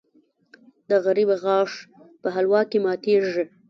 د 0.89 0.91
غریب 1.05 1.29
غاښ 1.43 1.71
په 2.21 2.27
حلوا 2.35 2.61
کې 2.69 2.77
ماتېږي. 2.85 3.43